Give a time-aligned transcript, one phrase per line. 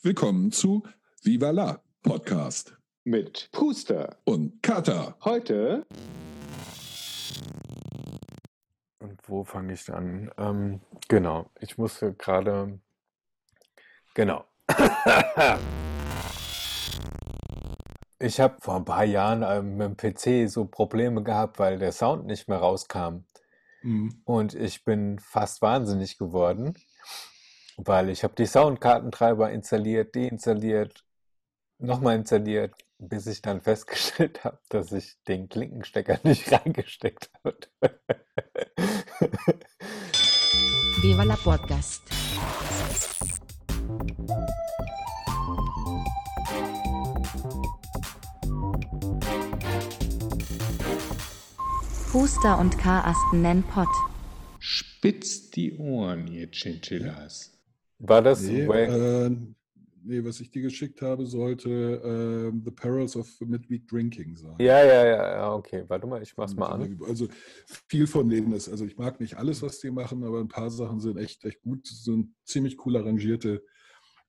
[0.00, 0.84] Willkommen zu
[1.24, 5.16] Viva la Podcast mit Puster und Kata.
[5.24, 5.84] Heute.
[9.00, 10.30] Und wo fange ich an?
[10.38, 12.78] Ähm, genau, ich musste gerade.
[14.14, 14.44] Genau.
[18.20, 21.90] ich habe vor ein paar Jahren ähm, mit dem PC so Probleme gehabt, weil der
[21.90, 23.24] Sound nicht mehr rauskam.
[23.82, 24.22] Mhm.
[24.24, 26.74] Und ich bin fast wahnsinnig geworden,
[27.78, 31.04] weil ich habe die Soundkartentreiber installiert, deinstalliert,
[31.78, 37.56] nochmal installiert, bis ich dann festgestellt habe, dass ich den Klinkenstecker nicht reingesteckt habe.
[41.00, 42.02] Viva la Podcast.
[52.10, 53.86] Puster und Karasten nennen Pott.
[54.58, 57.57] Spitzt die Ohren, ihr Chinchillas.
[57.98, 59.30] War das Nee, äh,
[60.04, 64.54] nee, was ich dir geschickt habe, sollte äh, The Perils of Midweek Drinking sein.
[64.60, 65.84] Ja, ja, ja, ja, okay.
[65.88, 66.98] Warte mal, ich mach's mal an.
[67.06, 67.28] Also
[67.88, 70.70] viel von denen ist, also ich mag nicht alles, was die machen, aber ein paar
[70.70, 71.86] Sachen sind echt, echt gut.
[71.86, 73.64] Sind ziemlich cool arrangierte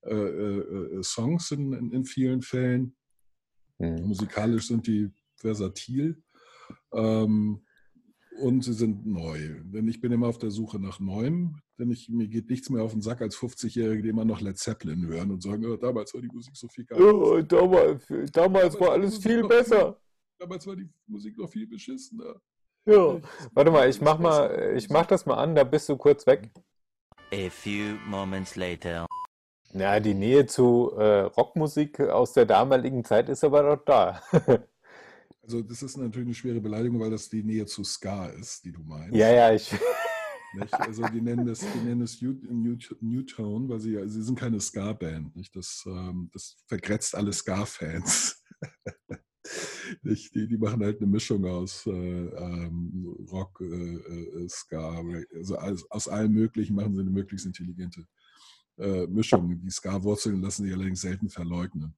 [0.02, 2.96] äh, äh, äh, Songs in, in, in vielen Fällen.
[3.78, 4.08] Hm.
[4.08, 6.22] Musikalisch sind die versatil.
[6.94, 7.66] Ähm,
[8.40, 9.38] und sie sind neu.
[9.64, 11.60] Denn ich bin immer auf der Suche nach Neuem.
[11.78, 14.58] Denn ich, mir geht nichts mehr auf den Sack als 50-Jährige, die immer noch Led
[14.58, 17.14] Zeppelin hören und sagen, oh, damals war die Musik so viel geiler.
[17.14, 20.00] Oh, damals, damals war alles viel besser.
[20.38, 22.36] Damals war die Musik noch viel beschissener.
[22.86, 23.20] Ja.
[23.54, 26.50] Warte mal, ich mach mal, ich mach das mal an, da bist du kurz weg.
[27.32, 29.06] A few moments later.
[29.74, 34.22] Ja, die Nähe zu äh, Rockmusik aus der damaligen Zeit ist aber doch da.
[35.50, 38.72] Also das ist natürlich eine schwere Beleidigung, weil das die Nähe zu Ska ist, die
[38.72, 39.16] du meinst.
[39.16, 39.72] Ja, ja, ich.
[40.54, 40.74] Nicht?
[40.76, 44.60] Also die nennen das, die nennen das New, New, Newtone, weil sie, sie sind keine
[44.60, 45.34] Ska-Band.
[45.56, 48.44] Das, ähm, das vergrätzt alle Ska-Fans.
[50.04, 55.02] Die, die machen halt eine Mischung aus äh, ähm, Rock, äh, äh, Ska,
[55.34, 58.06] also aus, aus allem Möglichen machen sie eine möglichst intelligente
[58.78, 59.60] äh, Mischung.
[59.60, 61.96] Die Ska-Wurzeln lassen sich allerdings selten verleugnen.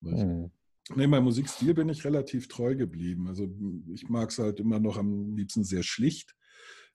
[0.00, 0.50] Nicht?
[0.94, 3.28] Nee, meinem Musikstil bin ich relativ treu geblieben.
[3.28, 3.48] Also
[3.92, 6.34] ich mag es halt immer noch am liebsten sehr schlicht.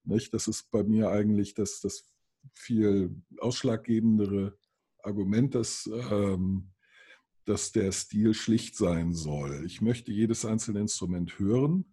[0.04, 0.34] Nicht?
[0.34, 2.09] Das ist bei mir eigentlich das, das
[2.54, 4.58] viel ausschlaggebendere
[5.04, 6.72] Argument, dass, ähm,
[7.46, 9.64] dass der Stil schlicht sein soll.
[9.66, 11.86] Ich möchte jedes einzelne Instrument hören.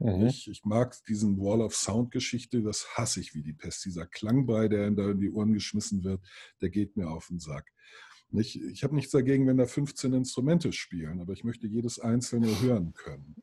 [0.00, 0.26] Mhm.
[0.26, 3.84] Ich, ich mag diesen Wall of Sound Geschichte, das hasse ich wie die Pest.
[3.84, 6.24] Dieser Klangbrei, der da in die Ohren geschmissen wird,
[6.60, 7.72] der geht mir auf den Sack.
[8.30, 12.60] Nicht, ich habe nichts dagegen, wenn da 15 Instrumente spielen, aber ich möchte jedes einzelne
[12.60, 13.36] hören können.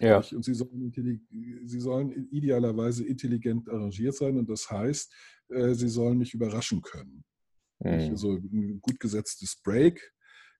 [0.00, 0.18] Ja.
[0.18, 0.92] Und sie sollen,
[1.64, 5.12] sie sollen idealerweise intelligent arrangiert sein und das heißt,
[5.48, 7.24] äh, sie sollen mich überraschen können.
[7.80, 8.06] Nicht?
[8.06, 8.10] Hm.
[8.10, 10.12] Also ein gut gesetztes Break,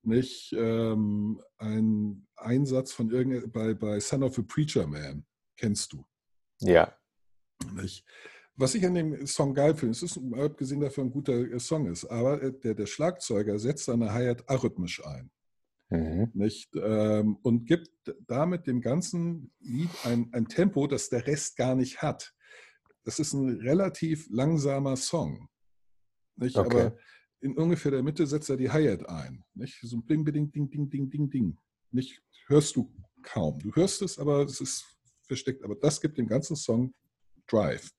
[0.03, 5.27] nicht ähm, ein Einsatz von irgend bei, bei Son of a Preacher Man,
[5.57, 6.05] kennst du.
[6.61, 6.95] Ja.
[7.75, 8.05] Nicht?
[8.61, 11.87] Was ich an dem Song geil finde, es ist abgesehen davon ein guter äh, Song
[11.87, 15.31] ist, aber äh, der, der Schlagzeuger setzt seine Hi-Hat arrhythmisch ein.
[15.89, 16.31] Mhm.
[16.35, 16.69] Nicht?
[16.77, 17.91] Ähm, und gibt
[18.27, 22.35] damit dem ganzen Lied ein, ein Tempo, das der Rest gar nicht hat.
[23.05, 25.49] Das ist ein relativ langsamer Song.
[26.37, 26.59] Nicht?
[26.59, 26.83] Okay.
[26.83, 26.97] Aber
[27.41, 29.43] in ungefähr der Mitte setzt er die Hi-Hat ein.
[29.55, 29.81] Nicht?
[29.81, 31.59] So ein Bling, Bling, Ding, Ding, Ding, Ding, Ding.
[31.93, 32.23] Nicht?
[32.47, 32.93] Hörst du
[33.23, 33.59] kaum.
[33.59, 34.85] Du hörst es, aber es ist
[35.27, 35.65] versteckt.
[35.65, 36.93] Aber das gibt dem ganzen Song
[37.47, 37.91] Drive.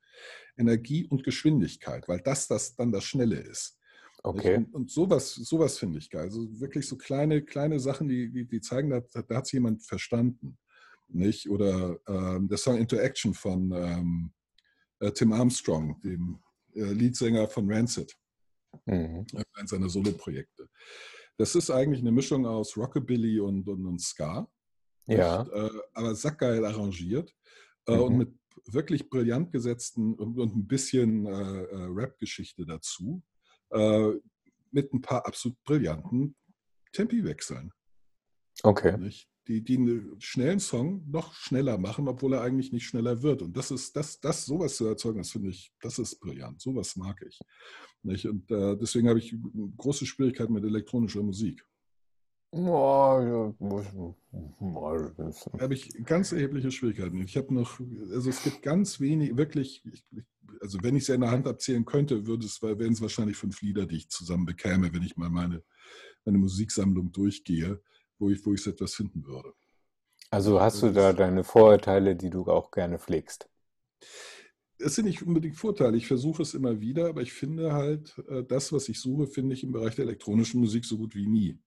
[0.58, 3.78] Energie und Geschwindigkeit, weil das, das dann das Schnelle ist.
[4.24, 4.58] Okay.
[4.58, 6.24] Und, und sowas, sowas finde ich geil.
[6.24, 9.84] Also wirklich so kleine, kleine Sachen, die, die, die zeigen, da, da hat es jemand
[9.84, 10.58] verstanden.
[11.08, 11.50] Nicht?
[11.50, 14.34] Oder ähm, der Song Into Action von ähm,
[15.00, 16.40] äh, Tim Armstrong, dem
[16.76, 18.16] äh, Leadsänger von Rancid,
[18.86, 19.26] Mhm.
[19.34, 20.70] äh, eines seiner Soloprojekte.
[21.38, 24.48] Das ist eigentlich eine Mischung aus Rockabilly und, und, und Ska.
[25.08, 25.44] Ja.
[25.44, 25.52] Nicht?
[25.52, 27.36] Äh, aber sackgeil arrangiert
[27.88, 28.18] äh, und Mhm.
[28.20, 33.24] mit wirklich brillant gesetzten und, und ein bisschen äh, äh, Rap-Geschichte dazu,
[33.70, 34.12] äh,
[34.72, 36.36] mit ein paar absolut brillanten
[36.94, 37.72] Tempiwechseln.
[38.64, 38.98] Okay.
[38.98, 39.28] Nicht?
[39.48, 43.42] Die, die einen schnellen Song noch schneller machen, obwohl er eigentlich nicht schneller wird.
[43.42, 46.62] Und das ist, das, das sowas zu erzeugen, das finde ich, das ist brillant.
[46.62, 47.40] Sowas mag ich.
[48.04, 48.28] Nicht?
[48.28, 49.36] Und äh, deswegen habe ich
[49.78, 51.66] große Schwierigkeiten mit elektronischer Musik.
[55.62, 57.22] Habe ich ganz erhebliche Schwierigkeiten.
[57.22, 57.80] Ich habe noch,
[58.12, 60.04] also es gibt ganz wenig, wirklich, ich,
[60.60, 63.38] also wenn ich es ja in der Hand abzählen könnte, würde es, wären es wahrscheinlich
[63.38, 65.64] fünf Lieder, die ich zusammen bekäme, wenn ich mal meine,
[66.26, 67.82] meine Musiksammlung durchgehe,
[68.20, 69.54] wo ich, wo ich so etwas finden würde.
[70.30, 73.50] Also hast du da deine Vorurteile, die du auch gerne pflegst?
[74.84, 75.98] es sind nicht unbedingt Vorteile.
[75.98, 79.54] Ich versuche es immer wieder, aber ich finde halt, äh, das, was ich suche, finde
[79.54, 81.60] ich im Bereich der elektronischen Musik so gut wie nie.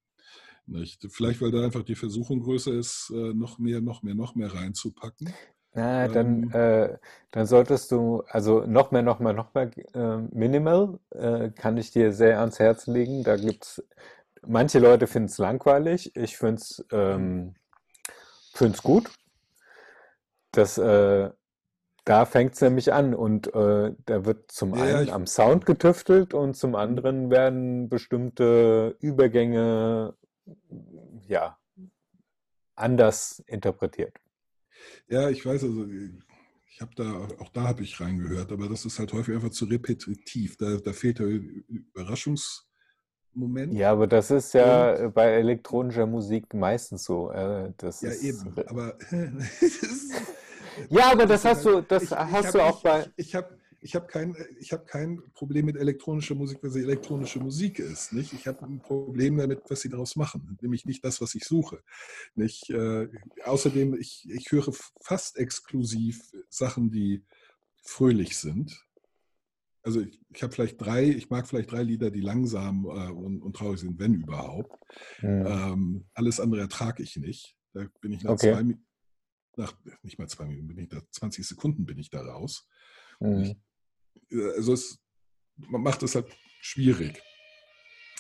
[0.67, 1.07] Nicht?
[1.11, 4.53] Vielleicht, weil da einfach die Versuchung größer ist, äh, noch mehr, noch mehr, noch mehr
[4.55, 5.39] reinzupacken.
[5.77, 6.99] Na, dann, Ähm, äh,
[7.33, 11.91] dann solltest du, also noch mehr, noch mehr, noch mehr, äh, Minimal, äh, kann ich
[11.91, 13.25] dir sehr ans Herz legen.
[13.25, 13.83] Da gibt's,
[14.47, 17.55] manche Leute finden es langweilig, ich finde es ähm,
[18.55, 19.11] find's gut.
[20.53, 21.31] Das, äh,
[22.05, 26.35] da fängt es nämlich an und äh, da wird zum Ja, einen am Sound getüftelt
[26.35, 30.15] und zum anderen werden bestimmte Übergänge,
[31.29, 31.59] ja,
[32.75, 34.15] anders interpretiert.
[35.09, 35.87] ja, ich weiß, also
[36.75, 39.67] ich habe da, auch da habe ich reingehört, aber das ist halt häufig einfach zu
[39.67, 40.57] repetitiv.
[40.57, 43.73] Da, da fehlt der Überraschungsmoment.
[43.73, 47.31] Ja, aber das ist ja Und bei elektronischer Musik meistens so.
[47.31, 48.99] Äh, das ja, ist, eben, aber
[50.89, 53.03] ja, aber das hast halt, du, das ich, ich hast habe du auch ich, bei,
[53.03, 56.81] ich, ich hab, ich hab kein, ich hab kein Problem mit elektronischer Musik, weil sie
[56.81, 58.15] elektronische Musik ist.
[58.15, 58.33] Nicht?
[58.33, 61.83] Ich habe ein Problem damit, was sie daraus machen, nämlich nicht das, was ich suche.
[62.35, 62.71] Nicht?
[62.71, 63.09] Äh,
[63.45, 64.73] außerdem, ich, ich höre
[65.03, 67.27] fast exklusiv Sachen, die
[67.83, 68.87] fröhlich sind.
[69.83, 73.43] Also ich, ich habe vielleicht drei, ich mag vielleicht drei Lieder, die langsam äh, und,
[73.43, 74.73] und traurig sind, wenn überhaupt.
[75.17, 77.55] Hm, Ähm, alles andere ertrage ich nicht.
[77.75, 78.51] Da bin ich nach okay.
[78.51, 78.79] zwei,
[79.59, 82.67] nach nicht mal zwei Minuten, bin ich da, 20 Sekunden bin ich da raus.
[83.21, 83.55] Ich, Hm, äh,
[84.31, 85.05] also es
[85.57, 86.27] man macht es halt
[86.61, 87.23] schwierig.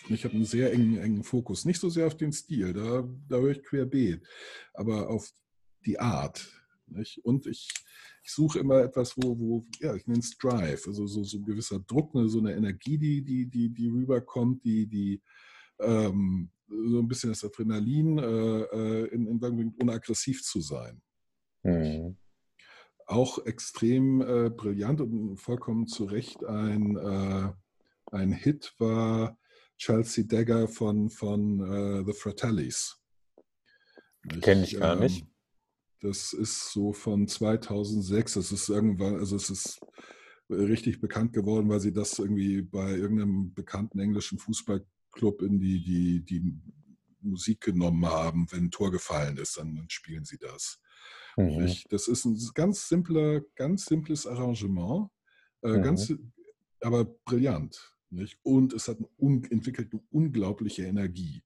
[0.08, 1.64] Ich habe einen sehr engen, engen Fokus.
[1.64, 4.22] Nicht so sehr auf den Stil, da, da höre ich querbeet,
[4.74, 5.30] aber auf
[5.86, 6.46] die Art.
[6.86, 7.24] Nicht?
[7.24, 7.70] Und ich,
[8.22, 11.44] ich suche immer etwas, wo, wo ja, ich nenne es Drive, also so, so ein
[11.44, 15.22] gewisser Druck, ne, so eine Energie, die, die, die, die rüberkommt, die, die
[15.80, 21.00] ähm, so ein bisschen das Adrenalin, äh, äh, in, in, ohne aggressiv zu sein.
[21.62, 22.16] hm.
[23.06, 27.52] Auch extrem äh, brillant und vollkommen zu Recht ein, äh,
[28.10, 29.36] ein Hit war
[29.76, 33.00] Chelsea Dagger von, von äh, The Fratellis.
[34.40, 35.22] Kenne Ich, gar nicht.
[35.22, 35.28] ähm,
[36.00, 38.34] das ist so von 2006.
[38.34, 39.80] Das ist irgendwann, also es ist
[40.50, 46.24] richtig bekannt geworden, weil sie das irgendwie bei irgendeinem bekannten englischen Fußballclub in die, die,
[46.24, 46.60] die
[47.20, 48.46] Musik genommen haben.
[48.50, 50.80] Wenn ein Tor gefallen ist, dann, dann spielen sie das.
[51.36, 51.72] Mhm.
[51.90, 55.08] Das ist ein ganz simpler, ganz simples Arrangement,
[55.62, 56.32] äh, ganz, Mhm.
[56.80, 57.96] aber brillant.
[58.10, 58.38] Nicht?
[58.42, 61.42] Und es hat un, entwickelt eine unglaubliche Energie.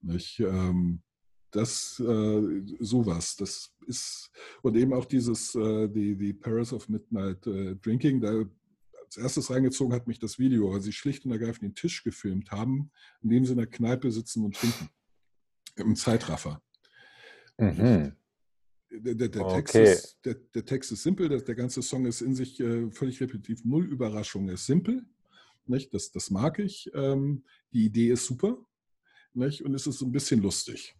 [0.00, 0.38] Nicht?
[0.40, 1.02] Ähm,
[1.50, 4.30] das, äh, sowas, das ist,
[4.62, 8.44] und eben auch dieses, äh, die, die Paris of Midnight äh, Drinking, da
[9.04, 12.50] als erstes reingezogen hat mich das Video, weil sie schlicht und ergreifend den Tisch gefilmt
[12.50, 12.90] haben,
[13.22, 14.88] in dem sie in der Kneipe sitzen und trinken.
[15.76, 16.62] Im Zeitraffer.
[17.58, 18.16] Mhm.
[18.96, 19.92] Der, der, der, Text Okay.
[19.92, 23.64] ist, der, Text ist simpel, der, der ganze Song ist in sich äh, völlig repetitiv,
[23.64, 25.04] null Überraschung, er ist simpel.
[25.66, 25.92] Nicht?
[25.94, 26.90] Das, das mag ich.
[26.94, 28.56] Ähm, die Idee ist super.
[29.32, 29.64] Nicht?
[29.64, 30.94] Und es ist so ein bisschen lustig.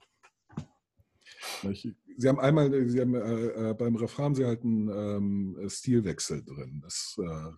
[1.62, 1.88] Nicht?
[2.17, 6.44] Sie haben einmal, Sie haben, äh, äh, beim Refrain haben Sie halt einen ähm, Stilwechsel
[6.44, 7.50] drin, das, äh,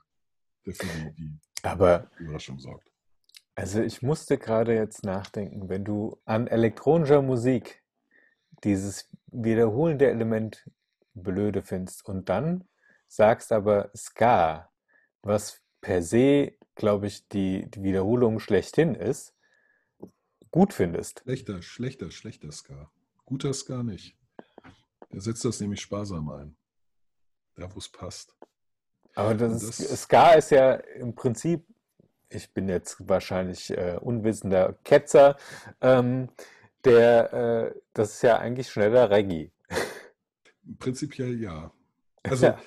[0.66, 2.90] der für die, die Aber Überraschung sorgt.
[3.54, 7.82] also ich musste gerade jetzt nachdenken, wenn du an elektronischer Musik
[8.64, 9.08] dieses
[9.44, 10.68] wiederholende Element
[11.14, 12.64] blöde findest und dann
[13.08, 14.70] sagst aber Ska,
[15.22, 19.34] was per se, glaube ich, die, die Wiederholung schlechthin ist,
[20.50, 21.20] gut findest.
[21.20, 22.90] Schlechter, schlechter, schlechter Ska.
[23.24, 24.16] Guter Ska nicht.
[25.12, 26.56] Der setzt das nämlich sparsam ein.
[27.54, 28.36] Da, wo es passt.
[29.14, 31.66] Aber das ist, das, Ska ist ja im Prinzip,
[32.28, 35.36] ich bin jetzt wahrscheinlich äh, unwissender Ketzer,
[35.80, 36.28] ähm,
[36.84, 37.32] der,
[37.74, 39.50] äh, das ist ja eigentlich schneller Reggae.
[40.78, 41.70] prinzipiell ja.
[42.28, 42.58] Also, Ja.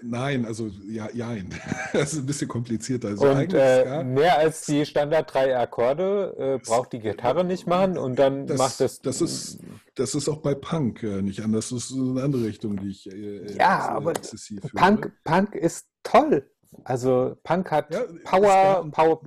[0.00, 1.50] nein, also ja, jein.
[1.92, 3.08] Das ist ein bisschen komplizierter.
[3.08, 7.98] Also Und äh, mehr als die Standard drei Akkorde äh, braucht die Gitarre nicht machen
[7.98, 9.00] und dann macht das, es.
[9.02, 9.58] das, ist,
[9.96, 11.68] das ist auch bei Punk äh, nicht anders.
[11.68, 14.70] Das ist eine andere Richtung, die ich äh, Ja, ex- aber höre.
[14.74, 16.50] Punk, Punk ist toll.
[16.84, 19.20] Also Punk hat Ja, Power, Power,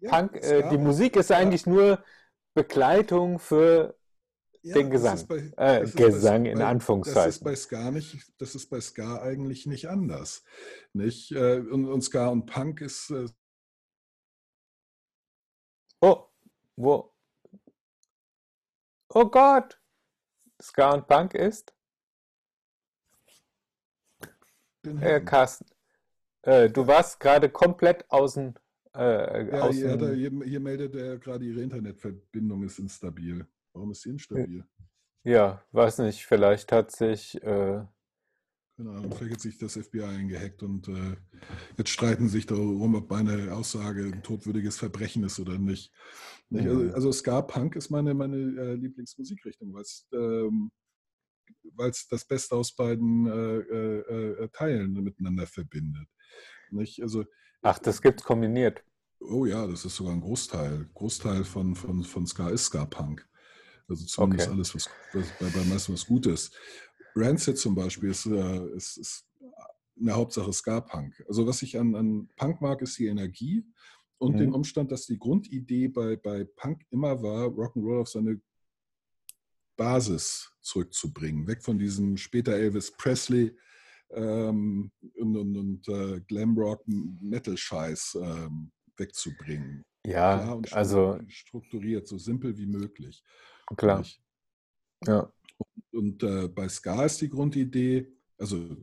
[0.00, 1.98] ja, Punk, äh, die Musik ist eigentlich nur
[2.54, 3.96] Begleitung für
[4.62, 5.26] ja, den Gesang.
[5.26, 7.44] bei, Äh, ist bei, Gesang in bei, das ist Anführungszeichen.
[7.44, 10.44] bei Ska nicht, das ist bei Ska eigentlich nicht anders.
[10.92, 11.32] Nicht?
[11.32, 13.26] Äh, Und, und Ska und Punk ist äh,
[16.00, 16.26] Oh,
[16.76, 17.12] wo?
[19.10, 19.80] Oh Gott!
[20.60, 21.74] Ska und Punk ist?
[24.84, 25.20] Äh.
[25.20, 25.66] Carsten,
[26.42, 28.58] äh, du warst gerade komplett außen,
[28.94, 33.46] äh, Ja, hier, er, hier, hier meldet er gerade, Ihre Internetverbindung ist instabil.
[33.72, 34.64] Warum ist sie instabil?
[35.24, 37.84] Ja, weiß nicht, vielleicht hat sich, äh,
[38.76, 41.16] Keine Ahnung, vielleicht hat sich das FBI eingehackt und äh,
[41.78, 45.92] jetzt streiten sich darum, ob meine Aussage ein todwürdiges Verbrechen ist oder nicht.
[46.50, 46.66] nicht?
[46.66, 46.94] Also, Mhm.
[46.94, 50.70] also Ska-Punk ist meine, meine äh, Lieblingsmusikrichtung, weil es ähm,
[51.74, 56.08] weil's das Beste aus beiden äh, äh, äh, Teilen miteinander verbindet.
[56.70, 57.00] Nicht?
[57.02, 57.24] Also,
[57.62, 58.84] Ach, das gibt's kombiniert.
[59.20, 60.88] oh ja, das ist sogar ein Großteil.
[60.94, 63.26] Großteil von, von, von Ska ist Ska-Punk.
[63.88, 64.54] Also zumindest Okay.
[64.54, 66.50] alles, was, was bei, bei meisten was Gutes.
[67.14, 69.26] Rancid zum Beispiel ist, äh, ist, ist
[70.00, 71.24] eine Hauptsache Ska-Punk.
[71.28, 73.64] Also was ich an, an Punk mag, ist die Energie
[74.18, 74.38] und Mhm.
[74.38, 78.40] den Umstand, dass die Grundidee bei, bei Punk immer war, Rock'n'Roll auf seine
[79.76, 81.46] Basis zurückzubringen.
[81.46, 83.56] Weg von diesem später Elvis Presley
[84.14, 89.84] ähm, und, und, und äh, Glamrock Metal-Scheiß ähm, wegzubringen.
[90.04, 93.22] Klar Ja, und also stru- strukturiert, so simpel wie möglich.
[93.76, 93.98] klar.
[93.98, 94.20] Nicht?
[95.06, 95.32] Ja.
[95.92, 98.74] Und äh, bei Ska ist die Grundidee, also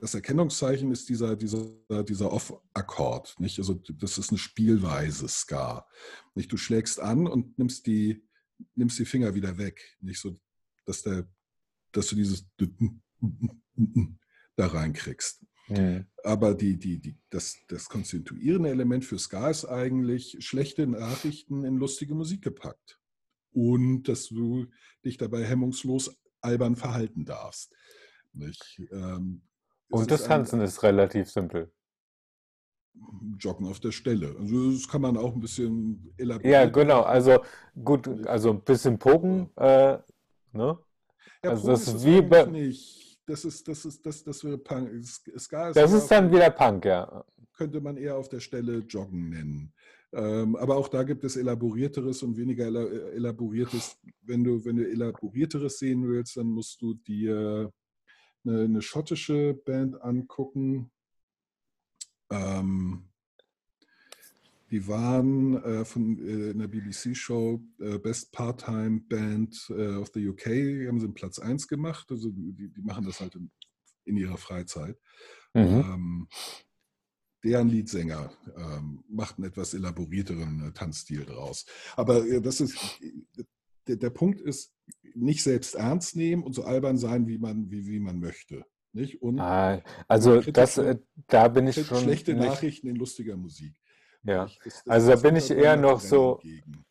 [0.00, 1.70] das Erkennungszeichen ist dieser, dieser,
[2.04, 3.34] dieser Off-Akkord.
[3.38, 3.58] Nicht?
[3.58, 5.86] Also das ist eine Spielweise Ska.
[6.34, 6.52] Nicht?
[6.52, 8.22] Du schlägst an und nimmst die,
[8.74, 9.80] nimmst die Finger wieder weg.
[10.00, 10.38] Nicht so,
[10.84, 11.26] dass, der,
[11.92, 12.46] dass du dieses
[14.56, 15.44] da reinkriegst.
[15.66, 16.06] Hm.
[16.24, 21.76] Aber die, die, die, das, das konstituierende Element für Ska ist eigentlich schlechte Nachrichten in
[21.76, 22.98] lustige Musik gepackt.
[23.52, 24.66] Und dass du
[25.04, 27.74] dich dabei hemmungslos albern verhalten darfst.
[28.38, 29.42] Ähm,
[29.88, 31.72] Und das ist ein Tanzen ist relativ simpel.
[33.38, 34.36] Joggen auf der Stelle.
[34.38, 36.52] Also das kann man auch ein bisschen elaborieren.
[36.52, 37.02] Ja, genau.
[37.02, 37.42] Also
[37.82, 39.98] gut, also ein bisschen Poken, äh,
[40.52, 40.78] ne?
[41.42, 43.15] Ja, also das ist wie bei- nicht.
[43.26, 45.04] Das ist, das ist, das, das wäre Punk.
[45.04, 47.24] Ska Das eher ist dann wieder Punk, ja.
[47.56, 49.72] könnte man eher auf der Stelle Joggen nennen.
[50.12, 53.98] Ähm, aber auch da gibt es elaborierteres und weniger äh, elaboriertes.
[54.22, 57.72] Wenn du, wenn du elaborierteres sehen willst, dann musst du dir
[58.44, 60.92] eine, eine schottische Band angucken.
[62.30, 63.08] Ähm,
[64.70, 70.44] die waren äh, von äh, einer BBC-Show äh, Best Part-Time Band äh, of the UK,
[70.44, 72.10] die haben sie in Platz 1 gemacht.
[72.10, 73.50] Also die, die machen das halt in,
[74.04, 74.98] in ihrer Freizeit.
[75.54, 75.62] Mhm.
[75.62, 76.28] Ähm,
[77.44, 81.64] deren Leadsänger ähm, macht einen etwas elaborierteren äh, Tanzstil draus.
[81.94, 82.76] Aber äh, das ist,
[83.86, 84.74] der, der Punkt ist,
[85.14, 88.64] nicht selbst ernst nehmen und so albern sein, wie man, wie, wie man möchte.
[88.92, 89.22] Nicht?
[89.22, 90.80] Und Ah, also das,
[91.28, 93.74] da bin ich schlechte schon schlechte nicht, Nachrichten in lustiger Musik.
[94.26, 94.44] Ja.
[94.44, 96.84] Das- das- Also da bin ich eher noch so- dagegen.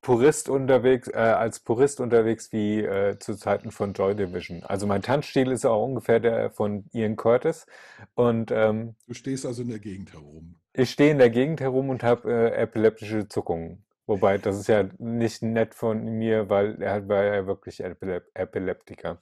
[0.00, 4.62] Purist unterwegs, äh, als Purist unterwegs wie äh, zu Zeiten von Joy Division.
[4.62, 7.66] Also mein Tanzstil ist auch ungefähr der von Ian Curtis
[8.14, 10.54] und ähm, Du stehst also in der Gegend herum.
[10.72, 13.82] ich stehe in der Gegend herum und habe äh, epileptische Zuckungen.
[14.06, 19.20] Wobei, das ist ja nicht nett von mir, weil er war ja wirklich Epilep Epileptiker.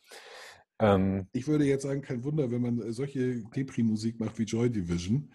[0.79, 4.71] Ähm, Ich würde jetzt sagen, kein Wunder, wenn man äh, solche Depri-Musik macht wie Joy
[4.71, 5.33] Division.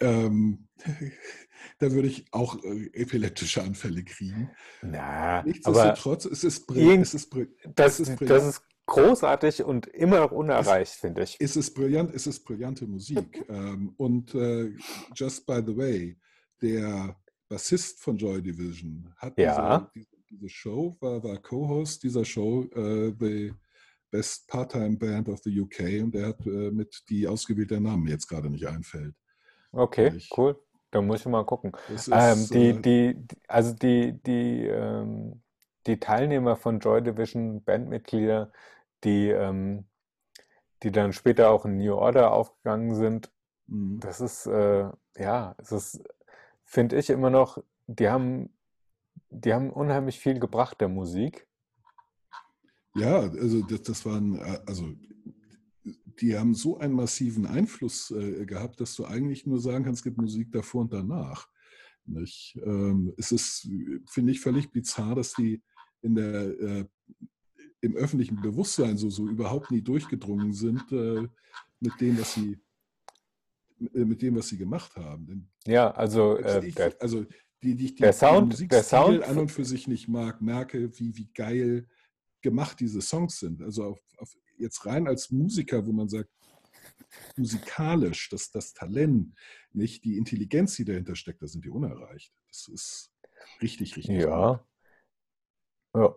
[0.00, 0.68] Ähm,
[1.78, 4.50] da würde ich auch äh, epileptische Anfälle kriegen.
[4.82, 8.48] na, aber Nichtsdestotrotz, es ist, brill- irgend- es, ist brill- das, es ist das brillant.
[8.50, 11.36] ist großartig und immer noch unerreicht, finde ich.
[11.40, 13.44] es ist brillant, es ist brillante Musik.
[13.48, 14.72] ähm, und äh,
[15.14, 16.18] just by the way,
[16.60, 17.16] der
[17.48, 19.90] Bassist von Joy Division hat Ja.
[19.94, 23.52] diese, diese, Show, war, war Co-Host dieser Show, äh, The
[24.10, 28.28] Best Part-Time Band of the UK, und der hat äh, mit die ausgewählte Namen jetzt
[28.28, 29.14] gerade nicht einfällt.
[29.76, 30.60] Okay, Ich- cool.
[30.90, 31.72] Da muss ich mal gucken.
[31.88, 33.16] Ähm, ist, die, äh, die,
[33.48, 35.42] also die, die, ähm,
[35.86, 38.52] die Teilnehmer von Joy Division, Bandmitglieder,
[39.02, 39.84] die, ähm,
[40.82, 43.32] die dann später auch in New Order aufgegangen sind,
[43.66, 44.00] mh.
[44.00, 46.02] das ist, äh, ja, es ist,
[46.64, 48.50] finde ich immer noch, die haben,
[49.30, 51.48] die haben unheimlich viel gebracht der Musik.
[52.94, 54.84] Ja, also das, das waren, äh, also
[56.20, 60.04] die haben so einen massiven Einfluss äh, gehabt, dass du eigentlich nur sagen kannst, es
[60.04, 61.48] gibt Musik davor und danach.
[62.06, 62.58] Nicht?
[62.64, 63.68] Ähm, es ist,
[64.06, 65.62] finde ich, völlig bizarr, dass die
[66.02, 66.84] in der, äh,
[67.80, 71.26] im öffentlichen Bewusstsein so, so überhaupt nie durchgedrungen sind äh,
[71.80, 72.58] mit dem, was sie
[73.94, 75.26] äh, mit dem, was sie gemacht haben.
[75.26, 77.24] Denn Ja, also äh, ich, der, also
[77.62, 80.40] die, die, die, der die Sound- der Musikstil Sound- an und für sich nicht mag,
[80.42, 81.88] merke, wie, wie geil
[82.44, 83.60] gemacht diese Songs sind.
[83.60, 86.30] Also auf, auf, jetzt rein als Musiker, wo man sagt,
[87.36, 89.34] musikalisch, das, das Talent,
[89.72, 92.32] nicht die Intelligenz, die dahinter steckt, da sind die unerreicht.
[92.48, 93.12] Das ist
[93.60, 94.64] richtig, richtig ja,
[95.96, 96.14] ja,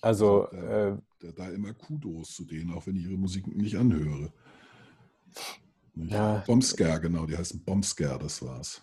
[0.00, 3.76] also da, äh, da, da immer Kudos zu denen, auch wenn ich ihre Musik nicht
[3.76, 4.32] anhöre.
[5.94, 6.12] Nicht?
[6.12, 6.42] Ja.
[6.46, 8.82] Bombscare, genau, die heißen Bombscare, das war's.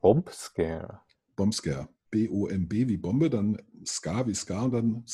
[0.00, 1.00] Bombscare.
[1.36, 1.88] Bombscare.
[2.10, 5.04] B-O-M-B wie Bombe, dann Ska wie Ska und dann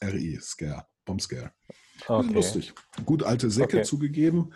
[0.00, 0.86] R-E, Scare.
[1.04, 1.52] Bombscare.
[2.06, 2.32] Okay.
[2.32, 2.74] Lustig.
[3.04, 3.82] Gut alte Säcke Okay.
[3.86, 4.52] zugegeben.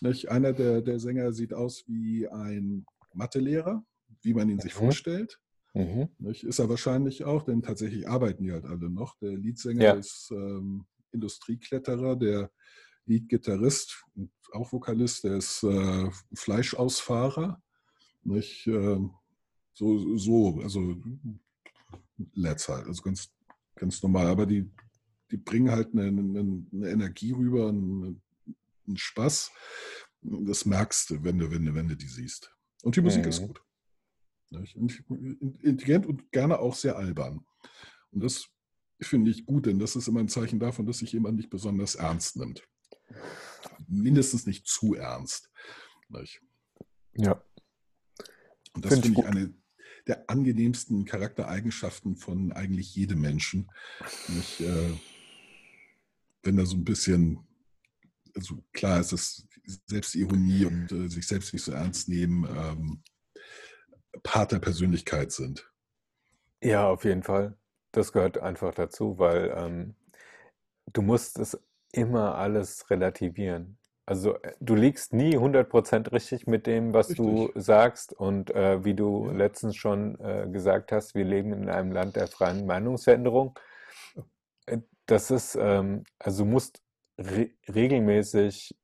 [0.00, 0.28] Nicht?
[0.30, 3.84] Einer der, der Sänger sieht aus wie ein Mathelehrer,
[4.22, 4.78] wie man ihn sich Mhm.
[4.78, 5.40] vorstellt.
[5.74, 6.08] Mhm.
[6.20, 9.16] Ist er wahrscheinlich auch, denn tatsächlich arbeiten die halt alle noch.
[9.18, 9.92] Der Leadsänger Ja.
[9.94, 12.50] ist ähm, Industriekletterer, der
[13.06, 17.60] Leadgitarrist und auch Vokalist, der ist äh, Fleischausfahrer.
[18.22, 18.66] Nicht?
[18.66, 19.12] Ähm,
[19.72, 20.96] so, so, also
[22.34, 23.32] Lads halt, also ganz,
[23.74, 24.28] ganz normal.
[24.28, 24.70] Aber die,
[25.34, 28.22] die bringen halt eine, eine, eine Energie rüber, einen,
[28.86, 29.50] einen Spaß.
[30.22, 32.54] Das merkst du, wenn du, wenn du, wenn du die siehst.
[32.84, 33.46] Und die Musik ist Mhm.
[33.48, 33.60] gut.
[34.50, 34.76] Nicht?
[34.76, 34.92] Und
[35.64, 37.44] intelligent und gerne auch sehr albern.
[38.12, 38.46] Und das
[39.00, 41.96] finde ich gut, denn das ist immer ein Zeichen davon, dass sich jemand nicht besonders
[41.96, 42.62] ernst nimmt.
[43.88, 45.50] Mindestens nicht zu ernst.
[47.16, 47.42] Ja.
[48.72, 49.26] Und das Finde ich finde ich gut.
[49.26, 49.54] eine
[50.06, 53.68] der angenehmsten Charaktereigenschaften von eigentlich jedem Menschen.
[54.28, 54.92] Nicht, äh,
[56.44, 57.46] wenn da so ein bisschen,
[58.34, 59.48] also klar ist es
[59.86, 63.02] Selbstironie und äh, sich selbst nicht so ernst nehmen, ähm,
[64.22, 65.70] Part der Persönlichkeit sind.
[66.62, 67.56] Ja, auf jeden Fall.
[67.92, 69.94] Das gehört einfach dazu, weil ähm,
[70.92, 71.58] du musst es
[71.92, 73.78] immer alles relativieren.
[74.06, 77.62] Also äh, du liegst nie 100% richtig mit dem, was du Richtig.
[77.64, 79.32] sagst und äh, wie du Ja.
[79.32, 83.58] letztens schon äh, gesagt hast, wir leben in einem Land der freien Meinungsveränderung.
[84.66, 86.82] Äh, Das ist, ähm, also du musst
[87.18, 88.74] re regelmäßig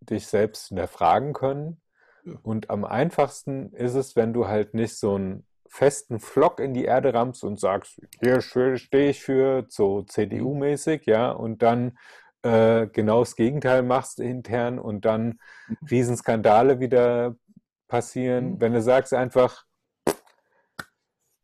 [0.00, 1.80] dich selbst hinterfragen können.
[2.24, 2.34] Ja.
[2.42, 6.84] Und am einfachsten ist es, wenn du halt nicht so einen festen Flock in die
[6.84, 11.98] Erde rammst und sagst, hier stehe ich für, so CDU-mäßig, ja, und dann
[12.42, 15.40] äh, genau das Gegenteil machst intern und dann
[15.90, 17.36] Riesenskandale wieder
[17.88, 18.52] passieren.
[18.52, 18.60] Mhm.
[18.60, 19.64] Wenn du sagst einfach,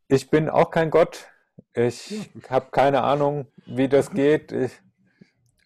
[0.08, 1.29] ich bin auch kein Gott,
[1.74, 2.50] ich Ja.
[2.50, 4.72] habe keine Ahnung, wie das geht, ich,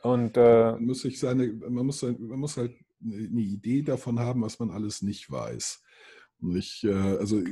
[0.02, 4.18] und äh, Man muss, sich seine, man, muss, sein- man muss halt eine Idee davon
[4.18, 5.82] haben, was man alles nicht weiß.
[6.40, 7.42] Nicht, äh, also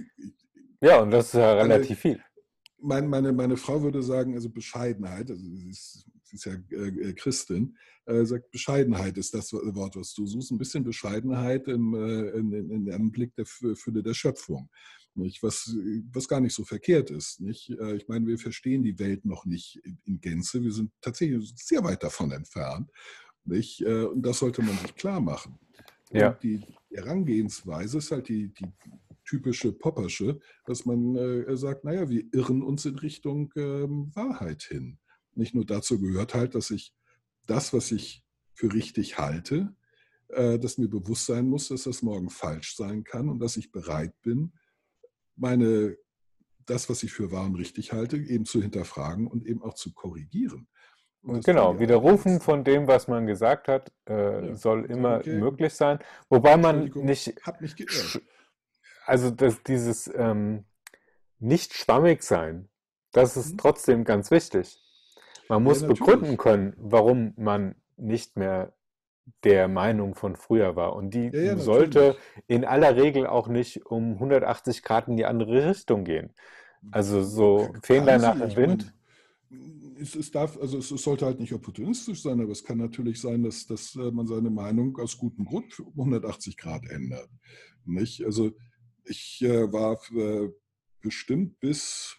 [0.82, 2.21] ja, und das ist ja Meine- relativ viel.
[2.78, 6.88] mein, meine, meine Frau würde sagen, also Bescheidenheit, also sie ist, sie ist ja äh,
[6.88, 10.50] äh, Christin, äh, sagt, Bescheidenheit ist das Wort, was du suchst.
[10.50, 14.69] Ein bisschen Bescheidenheit im, äh, in, in, in einem Blick der Fü- Fülle der Schöpfung.
[15.14, 15.42] Nicht?
[15.42, 15.75] Was,
[16.12, 17.40] was gar nicht so verkehrt ist.
[17.40, 17.70] Nicht?
[17.70, 20.62] Äh, Ich meine, wir verstehen die Welt noch nicht in, Gänze.
[20.62, 22.90] Wir sind tatsächlich sehr weit davon entfernt.
[23.44, 23.82] Nicht?
[23.82, 25.58] Äh, Und das sollte man sich klar machen.
[26.10, 26.32] Ja.
[26.42, 28.66] Die Herangehensweise ist halt die, die
[29.25, 34.98] typische Poppersche, dass man äh, sagt, naja, wir irren uns in Richtung ähm, Wahrheit hin.
[35.34, 36.94] Nicht nur dazu gehört halt, dass ich
[37.46, 39.75] das, was ich für richtig halte,
[40.28, 43.72] äh, dass mir bewusst sein muss, dass das morgen falsch sein kann und dass ich
[43.72, 44.52] bereit bin,
[45.36, 45.97] meine,
[46.66, 49.92] das, was ich für wahr und richtig halte, eben zu hinterfragen und eben auch zu
[49.92, 50.68] korrigieren.
[51.25, 55.38] Genau, Widerrufen von dem, was man gesagt hat, äh, Ja, soll so, immer okay.
[55.38, 56.00] möglich sein.
[56.28, 57.34] Wobei man nicht,
[59.06, 60.64] also das, dieses ähm,
[61.38, 62.68] nicht schwammig sein,
[63.12, 63.58] das ist Mhm.
[63.58, 64.78] trotzdem ganz wichtig.
[65.49, 66.00] Man muss natürlich.
[66.00, 68.73] begründen können, warum man nicht mehr
[69.45, 70.95] der Meinung von früher war.
[70.95, 75.25] Und die Ja, ja, sollte in aller Regel auch nicht um 180 Grad in die
[75.25, 76.32] andere Richtung gehen.
[76.91, 78.95] Also so Kann nach dem Wind.
[80.00, 83.21] es, es, darf, also es, es sollte halt nicht opportunistisch sein, aber es kann natürlich
[83.21, 87.28] sein, dass, dass äh, man seine Meinung aus gutem Grund für 180 Grad ändert.
[87.85, 88.25] Nicht?
[88.25, 88.52] Also
[89.04, 90.49] ich äh, war äh,
[91.00, 92.17] bestimmt bis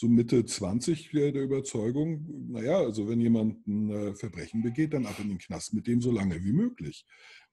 [0.00, 5.06] so Mitte 20 der der Überzeugung, naja, also wenn jemand ein äh, Verbrechen begeht, dann
[5.06, 7.04] ab in den Knast mit dem so lange wie möglich.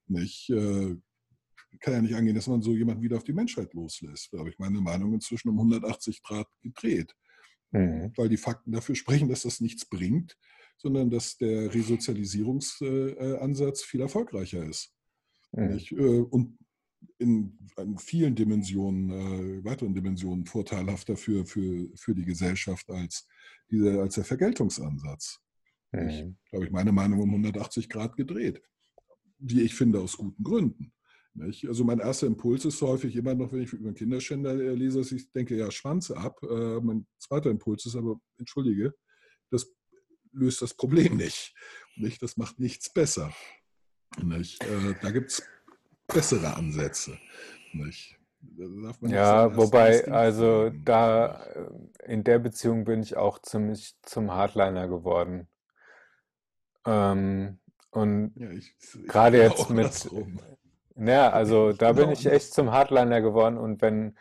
[0.07, 0.49] Nicht?
[0.49, 0.95] Äh,
[1.79, 4.29] kann ja nicht angehen, dass man so jemanden wieder auf die Menschheit loslässt.
[4.31, 7.13] Da habe ich meine Meinung inzwischen um 180 Grad gedreht,
[7.71, 8.13] Mhm.
[8.15, 10.37] weil die Fakten dafür sprechen, dass das nichts bringt,
[10.77, 14.93] sondern dass der Resozialisierungsansatz viel erfolgreicher ist.
[15.51, 15.77] Mhm.
[15.77, 16.57] Äh, Und
[17.17, 23.27] in, in vielen Dimensionen, äh, weiteren Dimensionen vorteilhafter für, für, für die Gesellschaft als,
[23.69, 25.39] diese, als der Vergeltungsansatz.
[25.91, 26.37] Mhm.
[26.51, 28.61] Da habe ich meine Meinung um 180 Grad gedreht.
[29.39, 30.91] Wie ich finde, aus guten Gründen.
[31.33, 31.67] Nicht?
[31.67, 34.99] Also mein erster Impuls ist häufig immer noch, wenn ich über einen Kinderschänder äh, lese,
[34.99, 36.41] dass ich denke, ja, Schwanze ab.
[36.43, 38.95] Äh, mein zweiter Impuls ist aber, entschuldige,
[39.51, 39.71] das
[40.31, 41.53] löst das Problem nicht.
[41.95, 42.21] nicht?
[42.21, 43.31] Das macht nichts besser.
[44.21, 44.63] Nicht?
[44.63, 45.43] Äh, da gibt es
[46.07, 47.17] bessere Ansätze.
[47.73, 48.17] Nicht?
[49.05, 51.69] Ja, wobei, also da äh,
[52.13, 55.47] in der Beziehung bin ich auch ziemlich zum Hardliner geworden.
[56.85, 57.59] Ähm,
[57.91, 58.49] und Ja,
[59.07, 60.09] gerade bin jetzt mit,
[60.97, 63.57] ja, also da bin Genau ich echt zum Hardliner geworden.
[63.57, 64.17] Und wenn,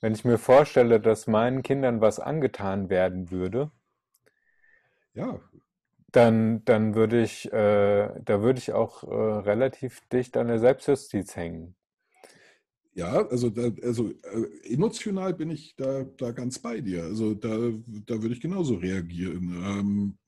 [0.00, 3.70] wenn ich mir vorstelle, dass meinen Kindern was angetan werden würde,
[5.14, 5.40] Ja,
[6.12, 11.36] dann, dann würde ich, äh, da würde ich auch äh, relativ dicht an der Selbstjustiz
[11.36, 11.74] hängen.
[12.94, 17.04] Ja, also, da, also äh, emotional bin ich da, da ganz bei dir.
[17.04, 19.54] Also da, da würde ich genauso reagieren.
[19.64, 20.18] Ähm,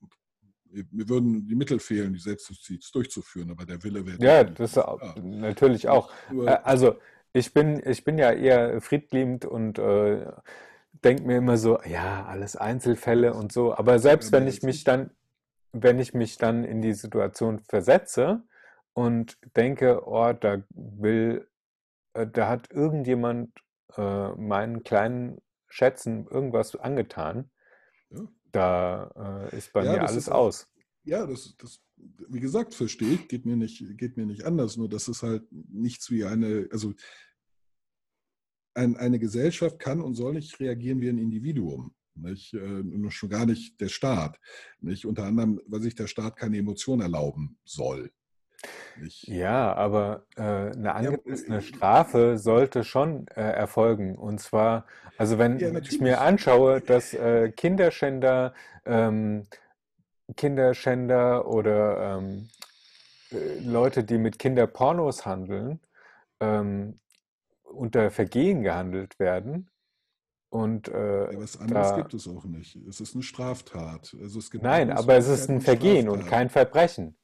[0.91, 5.15] mir würden die Mittel fehlen, die Selbstjustiz durchzuführen, aber der Wille wäre Ja, das da.
[5.15, 6.09] natürlich auch.
[6.45, 6.95] Also
[7.33, 10.25] ich bin, ich bin ja eher friedliebend und äh,
[11.03, 13.75] denke mir immer so, ja, alles Einzelfälle und so.
[13.75, 14.83] Aber selbst wenn ich mich ich.
[14.83, 15.11] dann,
[15.77, 18.43] wenn ich mich dann in die Situation versetze
[18.93, 21.49] und denke, oh, da will,
[22.13, 23.51] äh, da hat irgendjemand
[23.97, 27.51] äh, meinen kleinen Schätzen irgendwas angetan,
[28.09, 28.27] Ja.
[28.51, 30.67] da äh, ist bei Ja, mir alles auch, aus.
[31.03, 31.81] ja, das, das,
[32.29, 35.43] wie gesagt, verstehe ich, geht mir nicht, geht mir nicht anders, nur das ist halt
[35.51, 36.93] nichts wie eine, also
[38.75, 41.93] ein, eine Gesellschaft kann und soll nicht reagieren wie ein Individuum.
[42.15, 42.53] Nicht?
[42.53, 44.39] Äh, und schon gar nicht der Staat.
[44.79, 45.05] Nicht?
[45.05, 48.11] Unter anderem, weil sich der Staat keine Emotion erlauben soll.
[48.95, 49.27] Nicht?
[49.27, 54.15] Ja, aber äh, eine Ja, angemessene äh, Strafe sollte schon äh, erfolgen.
[54.17, 54.85] Und zwar,
[55.17, 58.53] also wenn, ja, ich mir anschaue, dass äh, Kinderschänder,
[58.85, 59.47] ähm,
[60.35, 62.49] Kinderschänder oder ähm,
[63.31, 65.79] äh, Leute, die mit Kinderpornos handeln,
[66.39, 66.99] ähm,
[67.63, 69.69] unter Vergehen gehandelt werden.
[70.49, 72.75] Und äh, Ja, was anderes da, gibt es auch nicht.
[72.87, 74.15] Es ist eine Straftat.
[74.21, 76.25] Also es gibt nein, aber es ist ein und Vergehen und Straftaten.
[76.25, 77.17] kein Verbrechen.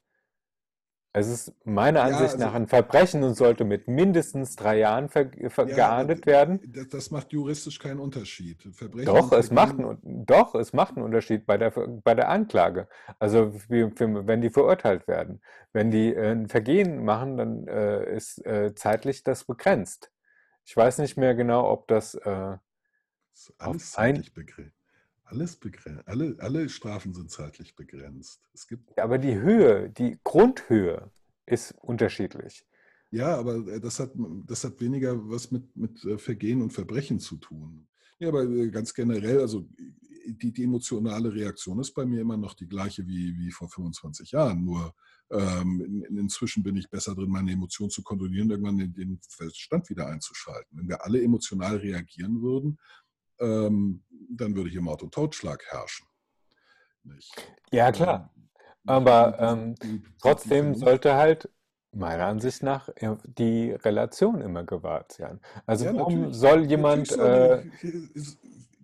[1.13, 5.07] Es ist meiner Ja, Ansicht also nach ein Verbrechen und sollte mit mindestens drei Jahren
[5.07, 6.59] ver ver Ja, geahndet werden.
[6.61, 8.61] das, das macht juristisch keinen Unterschied.
[8.73, 12.29] Verbrechen Doch, und es macht, einen- doch, es macht einen Unterschied bei der, bei der
[12.29, 12.87] Anklage.
[13.17, 15.41] Also wie, für, wenn die verurteilt werden.
[15.73, 20.11] Wenn die äh, ein Vergehen machen, dann äh, ist äh, zeitlich das begrenzt.
[20.65, 22.57] Ich weiß nicht mehr genau, ob das äh,
[23.57, 24.75] alles zeitlich begrenzt.
[25.23, 26.07] Alles begrenzt.
[26.07, 28.41] Alle, alle Strafen sind zeitlich begrenzt.
[28.53, 31.11] Es gibt, aber die Höhe, die Grundhöhe
[31.45, 32.65] ist unterschiedlich.
[33.11, 34.11] ja, aber äh, das hat,
[34.45, 37.87] das hat weniger was mit, mit äh, Vergehen und Verbrechen zu tun.
[38.19, 39.67] Ja, aber äh, ganz generell, also
[40.25, 44.31] die, die emotionale Reaktion ist bei mir immer noch die gleiche wie, wie vor 25
[44.31, 44.63] Jahren.
[44.63, 44.93] Nur
[45.31, 49.89] ähm, in, inzwischen bin ich besser drin, meine Emotionen zu kontrollieren, irgendwann den, den Verstand
[49.89, 50.77] wieder einzuschalten.
[50.77, 52.77] Wenn wir alle emotional reagieren würden,
[53.41, 56.07] ähm, dann würde hier Mord und Totschlag herrschen.
[57.03, 57.33] Nicht?
[57.71, 58.31] Ja, klar.
[58.35, 58.49] Ähm,
[58.85, 59.75] Aber ähm,
[60.19, 61.49] trotzdem sollte halt
[61.93, 65.39] meiner Ansicht nach äh, die Relation immer gewahrt sein.
[65.65, 67.65] Also ja, warum natürlich, soll natürlich jemand, soll äh,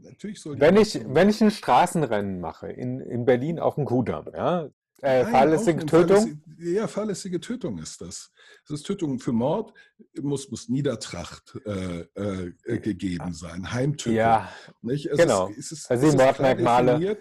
[0.04, 4.26] natürlich soll wenn ich, wenn ich ein Straßenrennen mache in, in Berlin auf dem Kudamm,
[4.34, 4.68] ja,
[5.02, 8.32] äh, Nein, fahrlässige Tötung, fahrlässige, ja, fahrlässige Tötung ist das.
[8.68, 9.74] Das ist Tötung für Mord,
[10.22, 14.16] muss, muss Niedertracht äh, äh, äh, gegeben sein, Heimtücke.
[14.16, 14.50] ja,
[14.82, 15.06] Nicht?
[15.08, 15.50] Es, genau.
[15.50, 17.18] ist, es, ist, Also es die Mordmerkmale,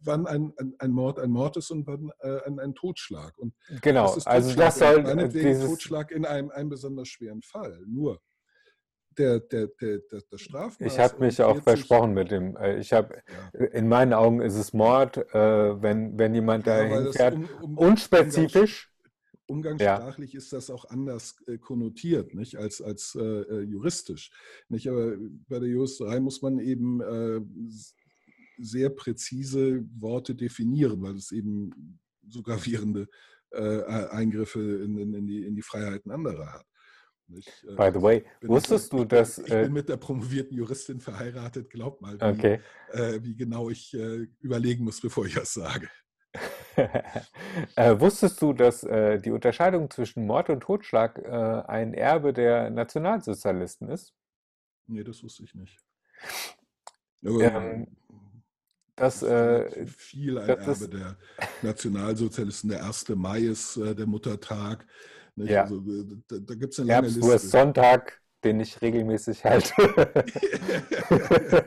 [0.00, 3.36] wann ein, ein, ein Mord ein Mord ist und wann äh, ein, ein Totschlag.
[3.38, 4.14] Und genau.
[4.14, 4.66] ist Also Totschlag?
[4.66, 7.82] das Und soll äh, dieses, Totschlag in einem, einem besonders schweren Fall.
[7.86, 8.20] Nur
[9.18, 13.22] der, der, der, der, ich Strafmaß habe mich auch versprochen mit dem, äh, ich habe,
[13.52, 17.48] ja, in meinen Augen ist es Mord, äh, wenn, wenn jemand ja, da hinfährt, um,
[17.62, 19.14] um, unspezifisch, ja,
[19.46, 24.30] umgangssprachlich ist das auch anders äh, konnotiert, nicht als, als äh, juristisch.
[24.68, 24.88] Nicht?
[24.88, 25.16] Aber
[25.48, 27.02] bei der Juristerei muss man eben
[28.60, 33.08] sehr präzise Worte definieren, weil es eben so gravierende
[33.52, 36.66] Eingriffe in, in, in, die, in die Freiheiten anderer hat.
[37.28, 37.48] Nicht?
[37.64, 40.56] Äh, by the way, bin mit wusstest du, dass, ich äh, bin mit der promovierten
[40.56, 41.70] Juristin verheiratet.
[41.70, 42.60] Glaub mal, wie, okay,
[42.92, 45.88] äh, wie genau ich äh, überlegen muss, bevor ich das sage.
[47.76, 51.30] äh, wusstest du, dass äh, die Unterscheidung zwischen Mord und Totschlag äh,
[51.66, 54.14] ein Erbe der Nationalsozialisten ist?
[54.86, 55.78] Nee, das wusste ich nicht.
[57.24, 57.86] Aber Ähm,
[58.96, 61.16] das, das ist äh, viel ein Erbe der
[61.62, 62.70] Nationalsozialisten.
[62.70, 63.10] Der 1.
[63.10, 64.86] Mai ist äh, der Muttertag.
[65.38, 65.50] Nicht?
[65.52, 67.20] ja, Also äh, da, da gibt es eine lange Liste.
[67.20, 69.72] Erbswurstsonntag, den ich regelmäßig halte.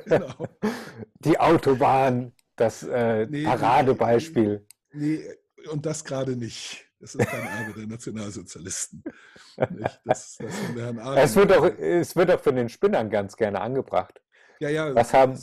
[0.05, 0.47] genau.
[1.19, 4.65] Die Autobahn, das äh, Nee, nee, Paradebeispiel.
[4.93, 5.21] nee,
[5.71, 6.85] und das gerade nicht.
[6.99, 9.03] Das ist kein Erbe der Nationalsozialisten.
[9.69, 10.37] Das, das
[11.15, 14.21] Es wird auch, es wird auch von den Spinnern ganz gerne angebracht.
[14.59, 15.37] Ja, ja, Was haben,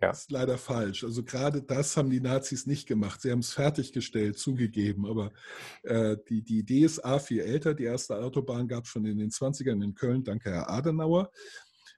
[0.00, 1.04] ja, ist leider falsch.
[1.04, 3.22] Also gerade das haben die Nazis nicht gemacht.
[3.22, 5.06] Sie haben es fertiggestellt, zugegeben.
[5.06, 5.32] Aber
[5.82, 7.74] äh, die, die Idee ist A, viel älter.
[7.74, 11.30] Die erste Autobahn gab es schon in den 20ern in Köln, danke Herr Adenauer.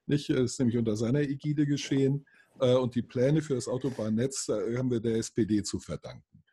[0.06, 0.28] Nicht?
[0.30, 2.26] Das ist nämlich unter seiner Ägide geschehen.
[2.60, 6.44] Äh, und die Pläne für das Autobahnnetz äh, haben wir der SPD zu verdanken.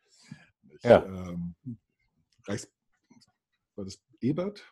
[0.62, 0.84] Nicht?
[0.84, 1.04] ja.
[1.04, 1.54] Ähm,
[2.46, 2.70] Reichs,
[3.76, 4.64] war das Ebert?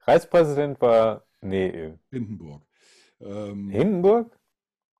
[0.00, 2.66] Reichspräsident war, nee, Hindenburg.
[3.20, 4.38] Ähm, Hindenburg?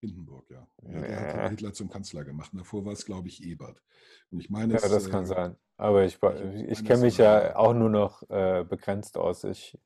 [0.06, 0.66] Hindenburg, ja.
[0.82, 1.42] ja der hat Ja.
[1.44, 2.52] ja Hitler zum Kanzler gemacht.
[2.52, 3.82] Und davor war es, glaube ich, Ebert.
[4.30, 5.56] Und ich meine, Ja, es, das kann äh, sein.
[5.76, 9.42] Aber ich, ich ich es kenne mich ja auch nur noch äh, begrenzt aus.
[9.44, 9.76] Ich,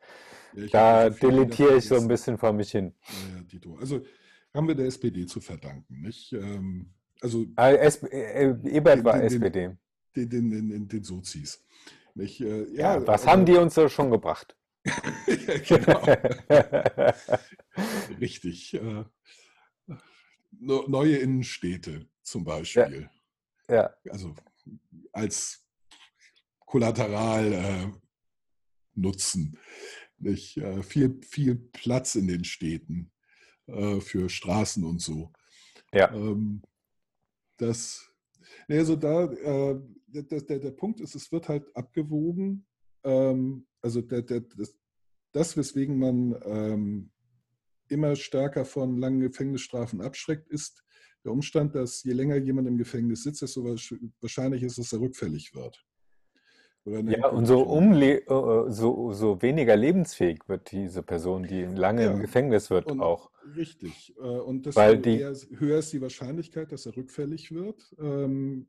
[0.55, 2.95] ja, ich da deletiere ich so ein bisschen vor mich hin.
[3.35, 3.77] Ja, Dito.
[3.77, 4.03] Also
[4.55, 6.33] haben wir der SPD zu verdanken, nicht?
[6.33, 9.77] Ähm, also Ah, äh, Ebert Den- war den- SPD.
[10.17, 11.65] den, den, den, den, Sozis.
[12.15, 12.41] Nicht?
[12.41, 14.57] Äh, Ja, was also- haben die uns da schon gebracht?
[15.69, 16.03] genau.
[18.21, 18.75] Richtig.
[20.51, 23.09] Neue Innenstädte zum Beispiel.
[23.69, 24.35] ja, Also
[25.13, 25.67] als
[26.61, 27.93] Kollateral äh,
[28.95, 29.59] nutzen.
[30.19, 30.57] Nicht?
[30.57, 33.11] Äh, viel, viel Platz in den Städten
[33.67, 35.33] äh, für Straßen und so.
[35.93, 36.63] ja, Ähm,
[37.57, 38.11] das,
[38.69, 42.67] also da, äh, der, der, der Punkt ist, es wird halt abgewogen.
[43.05, 44.77] Ähm, also der, der, das,
[45.33, 47.11] das, weswegen man ähm,
[47.91, 50.83] immer stärker von langen Gefängnisstrafen abschreckt, ist
[51.25, 55.01] der Umstand, dass je länger jemand im Gefängnis sitzt, desto wahrsch- wahrscheinlich ist, dass er
[55.01, 55.85] rückfällig wird.
[56.85, 62.13] Ja, und so, umle äh, so, so weniger lebensfähig wird diese Person, die lange im
[62.15, 63.31] Ja, Gefängnis wird, und- auch.
[63.57, 64.15] Richtig.
[64.17, 65.19] Äh, Und desto Weil die-
[65.59, 67.95] höher ist die Wahrscheinlichkeit, dass er rückfällig wird.
[67.99, 68.69] Ähm,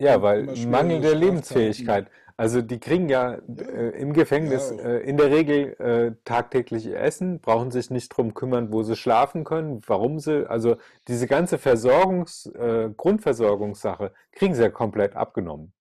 [0.00, 1.20] Ja, weil immer mangelnde Straftaten.
[1.20, 2.10] Lebensfähigkeit.
[2.36, 4.76] Also die kriegen ja, äh, im Gefängnis Ja.
[4.78, 8.96] äh, in der Regel äh, tagtäglich ihr Essen, brauchen sich nicht drum kümmern, wo sie
[8.96, 15.74] schlafen können, warum sie, also diese ganze Versorgungs, äh, Grundversorgungssache kriegen sie ja komplett abgenommen.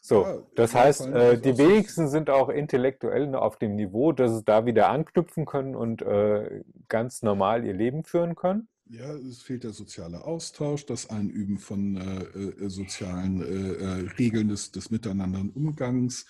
[0.00, 3.76] So, Ja, das ja, heißt, allem äh, die wenigsten sind auch intellektuell noch auf dem
[3.76, 8.68] Niveau, dass sie da wieder anknüpfen können und äh, ganz normal ihr Leben führen können.
[8.96, 13.72] Ja, es fehlt der soziale Austausch, das Einüben von äh, äh, sozialen äh,
[14.04, 16.26] äh, Regeln des, des miteinanderen Umgangs.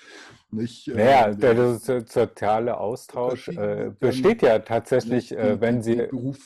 [0.50, 5.60] Nicht, Naja, Ähm, der, der so- soziale Austausch die- äh, besteht ja tatsächlich, die, äh,
[5.60, 6.38] wenn Sie, Beruf,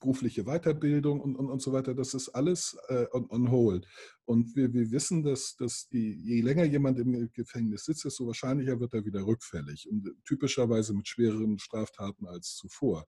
[0.00, 3.86] berufliche Weiterbildung und, und, und so weiter, das ist alles äh, on, on hold.
[4.24, 8.80] Und wir, wir wissen, dass, dass die, je länger jemand im Gefängnis sitzt, desto wahrscheinlicher
[8.80, 13.06] wird er wieder rückfällig und typischerweise mit schwereren Straftaten als zuvor.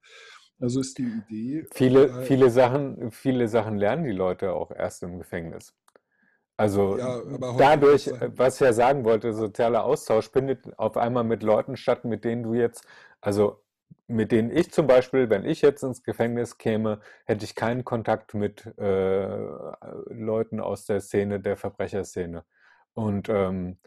[0.60, 1.66] Also ist die Idee.
[1.72, 5.74] viele, äh, viele Sachen, viele Sachen lernen die Leute auch erst im Gefängnis.
[6.56, 7.20] Also Ja,
[7.58, 12.04] dadurch, äh, was ich ja sagen wollte, sozialer Austausch findet auf einmal mit Leuten statt,
[12.04, 12.86] mit denen du jetzt,
[13.20, 13.60] also
[14.06, 18.34] mit denen ich zum Beispiel, wenn ich jetzt ins Gefängnis käme, hätte ich keinen Kontakt
[18.34, 19.26] mit äh,
[20.08, 22.44] Leuten aus der Szene, der Verbrecherszene.
[22.92, 23.78] Und ähm,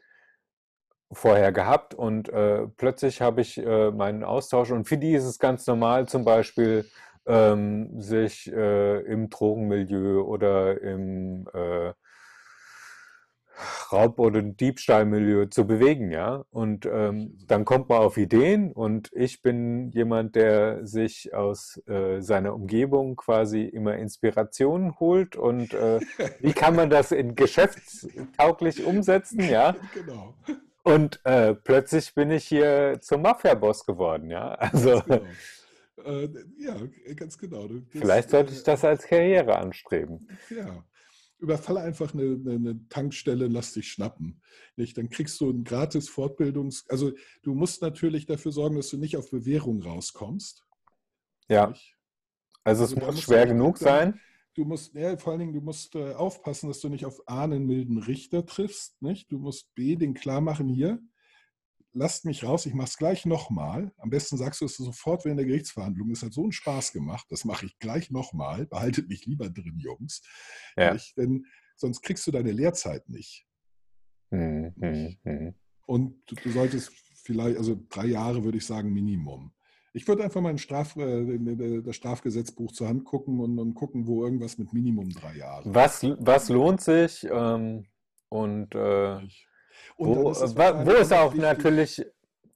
[1.12, 5.40] vorher gehabt und äh, plötzlich habe ich äh, meinen Austausch und für die ist es
[5.40, 6.86] ganz normal zum Beispiel
[7.26, 11.94] ähm, sich äh, im Drogenmilieu oder im äh,
[13.92, 16.44] Raub- oder Diebstahlmilieu zu bewegen, ja.
[16.52, 22.22] Und ähm, dann kommt man auf Ideen und ich bin jemand, der sich aus äh,
[22.22, 26.00] seiner Umgebung quasi immer Inspirationen holt und äh,
[26.40, 29.76] wie kann man das in geschäftstauglich umsetzen, ja.
[29.94, 30.36] Genau.
[30.88, 34.54] Und äh, plötzlich bin ich hier zum Mafia-Boss geworden, ja.
[34.56, 35.26] Also Genau.
[36.06, 36.78] Äh, ja,
[37.16, 37.68] ganz genau.
[37.68, 40.28] Das, vielleicht sollte ich äh, das als Karriere anstreben.
[40.50, 40.86] Ja.
[41.40, 44.42] Überfalle einfach eine, eine, Tankstelle, lass dich schnappen.
[44.76, 44.98] Nicht?
[44.98, 46.86] Dann kriegst du ein gratis Fortbildungs...
[46.90, 47.12] Also
[47.44, 50.66] du musst natürlich dafür sorgen, dass du nicht auf Bewährung rauskommst.
[51.50, 51.98] Ja, Nicht?
[52.64, 54.20] also es Also muss schwer genug sein.
[54.58, 57.44] Du musst, ja, vor allen Dingen, du musst äh, aufpassen, dass du nicht auf A
[57.44, 59.00] einen milden Richter triffst.
[59.04, 59.32] Nicht?
[59.32, 61.00] Du musst B den klar machen, hier,
[61.94, 63.94] lasst mich raus, ich mache es gleich nochmal.
[63.98, 66.10] Am besten sagst du es sofort während der Gerichtsverhandlung.
[66.10, 68.66] Es hat so einen Spaß gemacht, das mache ich gleich nochmal.
[68.66, 70.24] Behaltet mich lieber drin, Jungs.
[70.76, 70.94] Ja.
[70.94, 71.16] Nicht?
[71.18, 73.46] Denn sonst kriegst du deine Lehrzeit nicht.
[74.32, 75.56] Hm, hm, hm.
[75.86, 76.92] Und du solltest
[77.24, 79.54] vielleicht, also drei Jahre würde ich sagen, Minimum.
[79.94, 84.08] Ich würde einfach mal ein Straf, äh, das Strafgesetzbuch zur Hand gucken und, und gucken,
[84.08, 85.74] wo irgendwas mit Minimum drei Jahren.
[85.74, 87.28] Was, was lohnt sich?
[87.30, 87.88] Ähm,
[88.30, 89.18] und äh.
[89.96, 92.06] Und wo, ist wo ist auch wichtig- natürlich,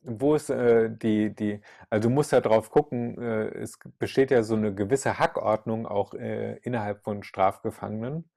[0.04, 4.44] wo ist äh, die, die, also du musst ja drauf gucken, äh, es besteht ja
[4.44, 8.30] so eine gewisse Hackordnung auch äh, innerhalb von Strafgefangenen,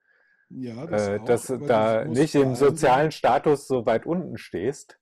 [0.49, 4.99] Ja, äh, auch, dass da nicht im sozialen Status so weit unten stehst.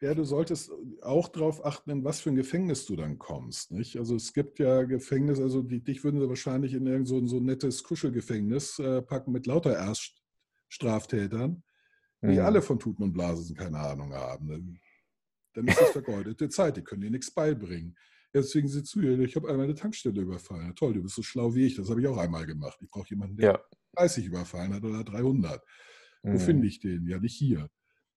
[0.00, 0.70] Ja, du solltest
[1.02, 3.72] auch darauf achten, in was für ein Gefängnis du dann kommst.
[3.72, 3.96] Nicht?
[3.96, 7.28] Also es gibt ja Gefängnisse, also die, dich würden sie wahrscheinlich in irgend so, ein-
[7.28, 11.62] so ein nettes Kuschelgefängnis äh, packen mit lauter Erststraftätern,
[12.22, 12.40] die Hm.
[12.40, 14.48] alle von Tuten und Blasen keine Ahnung haben.
[14.48, 14.78] Dann,
[15.54, 17.96] dann ist das vergeudete Zeit, die können dir nichts beibringen.
[18.34, 20.66] Ja, Deswegen sitzt du hier, ich habe einmal eine Tankstelle überfallen.
[20.66, 22.78] Ja, toll, du bist so schlau wie ich, das habe ich auch einmal gemacht.
[22.82, 23.60] Ich brauche jemanden, der Ja.
[23.94, 25.64] 30 überfallen hat oder 300.
[26.22, 26.40] Wo Hm.
[26.40, 27.06] finde ich den?
[27.06, 27.70] Ja, nicht hier.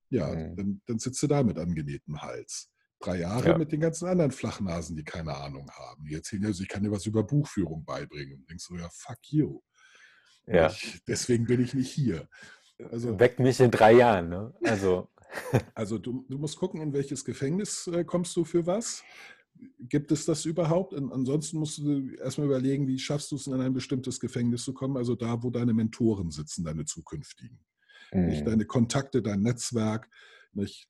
[0.09, 0.55] Ja, Mhm.
[0.55, 2.69] dann, dann sitzt du da mit angenähtem Hals.
[2.99, 3.57] Drei Jahre Ja.
[3.57, 6.05] mit den ganzen anderen Flachnasen, die keine Ahnung haben.
[6.05, 8.39] Die erzählen also, ich kann dir was über Buchführung beibringen.
[8.39, 9.61] Und denkst du, ja, fuck you.
[10.47, 10.67] Ja.
[10.69, 12.27] Ich, deswegen bin ich nicht hier.
[12.91, 14.53] Also, Weckt mich in drei Jahren, ne?
[14.63, 15.09] Also,
[15.75, 19.03] also du, du musst gucken, in welches Gefängnis äh, kommst du für was.
[19.79, 20.93] Gibt es das überhaupt?
[20.93, 24.73] Und ansonsten musst du erstmal überlegen, wie schaffst du es, in ein bestimmtes Gefängnis zu
[24.73, 27.59] kommen, also da, wo deine Mentoren sitzen, deine zukünftigen.
[28.11, 30.09] Nicht hm, deine Kontakte, dein Netzwerk,
[30.53, 30.87] nicht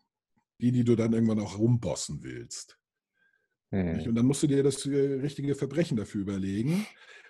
[0.62, 2.78] die, die du dann irgendwann auch rumbossen willst.
[3.92, 4.06] Nicht?
[4.06, 6.86] hm, Und dann musst du dir das äh, richtige Verbrechen dafür überlegen.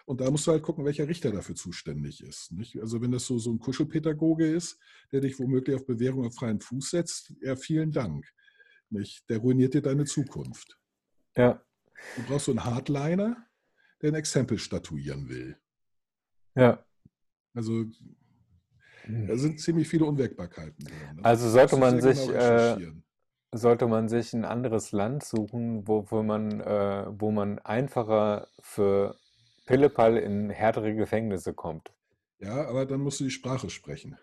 [0.06, 2.52] Und da musst du halt gucken, welcher Richter dafür zuständig ist.
[2.52, 2.80] Nicht?
[2.82, 4.80] Also wenn das so, so ein Kuschelpädagoge ist,
[5.12, 8.28] der dich womöglich auf Bewährung auf freien Fuß setzt, ja, vielen Dank.
[8.89, 9.30] Nicht?
[9.30, 10.80] Der ruiniert dir deine Zukunft.
[11.38, 11.63] ja,
[12.15, 13.45] Du brauchst so einen Hardliner,
[14.02, 15.58] der ein Exempel statuieren will.
[16.56, 16.84] ja.
[17.54, 17.86] Also
[19.28, 21.15] da sind ziemlich viele Unwägbarkeiten drin.
[21.15, 21.24] ne?
[21.24, 22.78] Also sollte man sich, genau äh,
[23.52, 29.15] sollte man sich ein anderes Land suchen, wo, wo man, äh, wo man einfacher für
[29.65, 31.91] Pillepalle in härtere Gefängnisse kommt.
[32.39, 34.17] Ja, aber dann musst du die Sprache sprechen.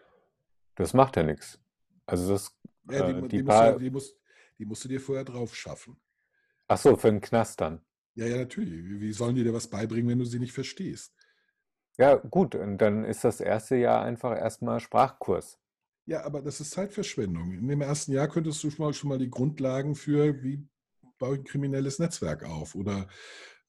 [0.77, 1.59] Das macht ja nichts.
[2.07, 2.57] Also das,
[2.91, 4.17] Ja, die, äh, die die, musst du, die, musst,
[4.59, 5.97] die musst du dir vorher drauf schaffen.
[6.69, 7.81] ach so, für den Knast dann.
[8.15, 8.85] Ja, ja, natürlich.
[8.85, 11.15] Wie wie sollen die dir was beibringen, wenn du sie nicht verstehst?
[11.99, 15.59] Ja, gut, und dann ist das erste Jahr einfach erstmal Sprachkurs.
[16.05, 17.53] Ja, aber das ist Zeitverschwendung.
[17.53, 20.69] In dem ersten Jahr könntest du schon mal, schon mal die Grundlagen für, wie
[21.19, 23.09] baue ich ein kriminelles Netzwerk auf oder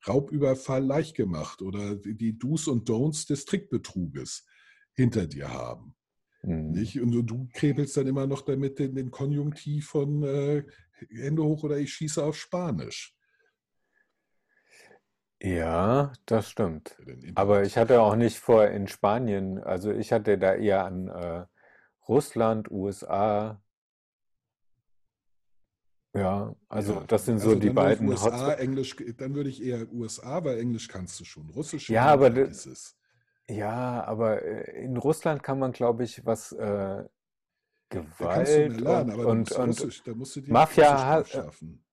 [0.07, 4.45] Raubüberfall leicht gemacht oder die Do's und Don'ts des Trickbetruges
[4.93, 5.95] hinter dir haben.
[6.41, 6.71] Hm.
[6.71, 7.01] Nicht?
[7.01, 10.63] Und du, du krebelst dann immer noch damit den, den Konjunktiv von äh,
[11.09, 13.16] Hände hoch oder ich schieße auf Spanisch.
[15.41, 16.95] Ja, das stimmt.
[16.99, 20.85] Ja, den Aber ich hatte auch nicht vor in Spanien, also ich hatte da eher
[20.85, 21.45] an äh,
[22.07, 23.61] Russland, USA.
[26.15, 28.59] Ja, also Ja, das sind so also die dann würde ich beiden USA, Hotspots.
[28.61, 31.49] Englisch, dann würde ich eher USA, weil Englisch kannst du schon.
[31.51, 32.97] Russisch, Ja, aber vergiss es.
[33.49, 37.03] ja, aber äh, in Russland kann man, glaube ich, was äh,
[37.89, 40.13] Da kannst du mehr Gewalt lernen, und, aber da und, musst du und Russisch, da
[40.15, 41.83] musst du dir Mafia Russisch hat, drauf äh, schaffen.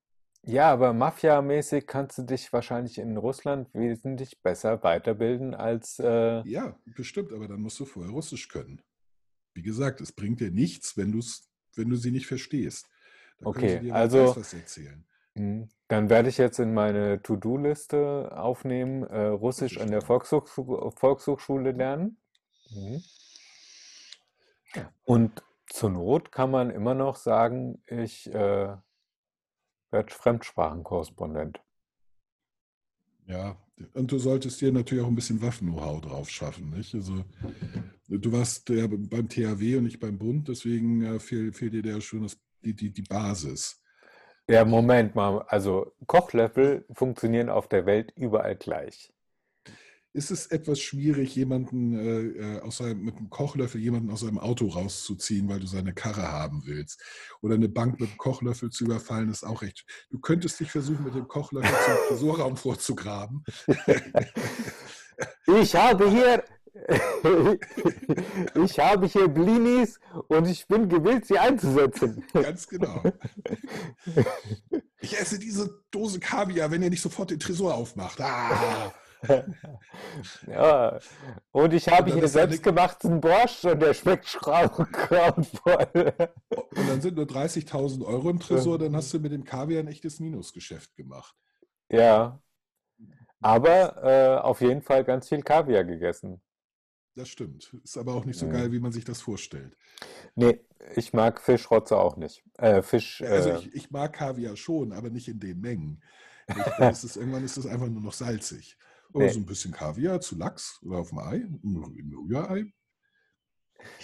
[0.46, 6.78] Ja, aber Mafia-mäßig kannst du dich wahrscheinlich in Russland wesentlich besser weiterbilden als äh, Ja,
[6.84, 8.80] bestimmt, aber dann musst du vorher Russisch können.
[9.54, 12.88] Wie gesagt, es bringt dir nichts, wenn, du's, wenn du sie nicht verstehst.
[13.38, 15.04] Da können sie okay, dir also was erzählen.
[15.34, 20.06] mh, dann werde ich jetzt in meine To-Do-Liste aufnehmen, äh, Russisch Russisch an der lernen.
[20.06, 22.18] Volkshochschule, Volkshochschule lernen.
[22.70, 23.02] Mhm.
[25.04, 28.76] Und zur Not kann man immer noch sagen, ich äh,
[29.94, 31.62] werde Fremdsprachenkorrespondent.
[33.26, 33.56] Ja,
[33.94, 36.70] und du solltest dir natürlich auch ein bisschen Waffen-Know-how drauf schaffen.
[36.70, 36.94] Nicht?
[36.94, 37.24] Also,
[38.08, 42.00] du warst ja beim THW und nicht beim Bund, deswegen äh, fehlt, fehlt dir da
[42.00, 43.80] schon das, die, die, die Basis.
[44.46, 49.10] Ja, Moment mal, also Kochlöffel funktionieren auf der Welt überall gleich.
[50.16, 52.20] Ist es etwas schwierig, jemanden äh,
[52.56, 56.30] äh, aus seinem, mit einem Kochlöffel jemanden aus seinem Auto rauszuziehen, weil du seine Karre
[56.30, 57.02] haben willst?
[57.42, 59.84] Oder eine Bank mit einem Kochlöffel zu überfallen, ist auch recht.
[60.10, 63.44] Du könntest dich versuchen, mit dem Kochlöffel zum Tresorraum vorzugraben.
[65.46, 66.42] Ich habe hier,
[68.64, 72.24] ich habe hier Blinis und ich bin gewillt, sie einzusetzen.
[72.32, 73.00] Ganz genau.
[75.00, 78.20] Ich esse diese Dose Kaviar, wenn ihr nicht sofort den Tresor aufmacht.
[78.20, 78.92] Ah!
[80.46, 80.98] Ja,
[81.52, 86.12] und ich habe hier selbstgemachten Borscht und der schmeckt grau- grauenvoll.
[86.76, 89.88] Und dann sind nur 30.000 Euro im Tresor, dann hast du mit dem Kaviar ein
[89.88, 91.34] echtes Minusgeschäft gemacht.
[91.90, 92.40] Ja,
[93.40, 96.40] aber äh, auf jeden Fall ganz viel Kaviar gegessen.
[97.14, 97.72] Das stimmt.
[97.84, 99.76] Ist aber auch nicht so geil, wie man sich das vorstellt.
[100.34, 100.60] Nee,
[100.96, 102.42] ich mag Fischrotze auch nicht.
[102.58, 106.02] Äh, Fisch, Also äh, ich, ich mag Kaviar schon, aber nicht in den Mengen.
[106.48, 106.56] Ich,
[107.04, 108.76] ist irgendwann ist es einfach nur noch salzig.
[109.14, 109.32] Oder Nee.
[109.32, 112.72] so ein bisschen Kaviar zu Lachs oder auf dem Ei, im im Rührei.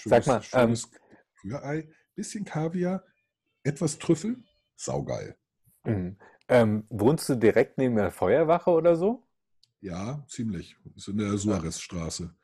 [0.05, 0.91] Sag mal, ähm, schönes
[1.45, 3.05] Rührei, bisschen Kaviar,
[3.65, 4.43] etwas Trüffel,
[4.77, 5.37] saugeil.
[5.85, 6.17] mhm.
[6.49, 9.27] ähm, wohnst du direkt neben der Feuerwache oder so?
[9.83, 10.77] Ja, ziemlich.
[10.97, 12.35] Ist in der Suarezstraße.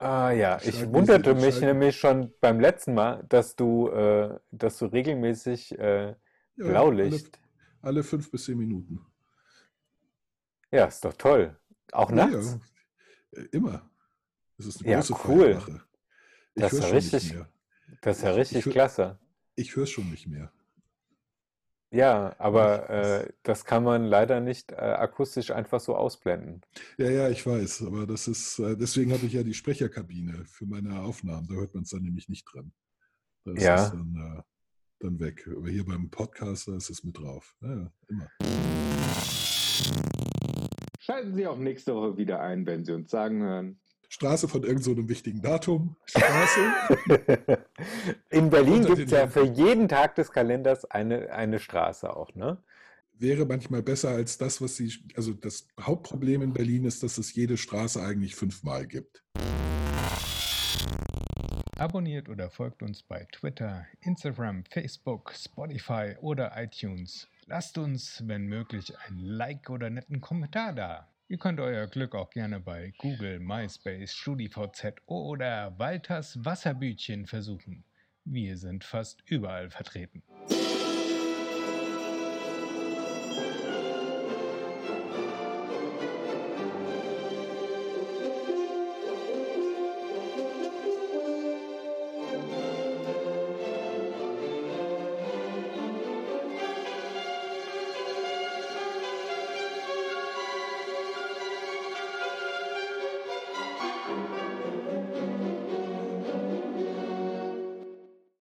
[0.00, 4.78] Ah ja, ich Schalten wunderte mich nämlich schon beim letzten Mal, dass du, äh, dass
[4.78, 6.14] du regelmäßig äh,
[6.56, 7.40] Ja, Blaulicht.
[7.82, 9.00] Alle, alle fünf bis zehn Minuten.
[10.70, 11.56] Ja, ist doch toll.
[11.92, 12.58] Auch nachts.
[13.32, 13.40] ja.
[13.42, 13.88] Äh, Immer.
[14.58, 15.54] Es ist eine Ja, große cool.
[15.54, 15.82] Feuerwache.
[16.54, 17.36] Ich Das ist richtig-.
[18.02, 19.18] Das ist ja Ich- richtig ich hö- klasse.
[19.54, 20.52] Ich höre es schon nicht mehr.
[21.90, 22.84] Ja, aber
[23.22, 26.60] Ich- äh, das kann man leider nicht äh, akustisch einfach so ausblenden.
[26.98, 30.66] Ja, ja, ich weiß, aber das ist, äh, deswegen habe ich ja die Sprecherkabine für
[30.66, 31.46] meine Aufnahmen.
[31.48, 32.72] Da hört man es dann nämlich nicht dran.
[33.44, 33.84] Da ist Ja.
[33.86, 34.44] es dann,
[35.00, 35.48] dann weg.
[35.56, 37.56] Aber hier beim Podcaster ist es mit drauf.
[37.62, 38.28] Ja, immer.
[41.10, 43.80] Schalten Sie auch nächste Woche wieder ein, wenn Sie uns sagen hören.
[44.10, 45.96] Straße von irgendeinem so einem wichtigen Datum.
[46.04, 46.60] Straße.
[48.28, 52.62] In Berlin gibt es ja für jeden Tag des Kalenders eine, eine Straße auch, ne?
[53.14, 54.92] wäre manchmal besser als das, was sie.
[55.16, 59.24] Also das Hauptproblem in Berlin ist, dass es jede Straße eigentlich fünfmal gibt.
[61.78, 67.28] Abonniert oder folgt uns bei Twitter, Instagram, Facebook, Spotify oder iTunes.
[67.50, 71.08] Lasst uns, wenn möglich, ein Like oder netten Kommentar da.
[71.28, 77.84] Ihr könnt euer Glück auch gerne bei Google, MySpace, StudiVZ oder Walters Wasserbütchen versuchen.
[78.26, 80.22] Wir sind fast überall vertreten.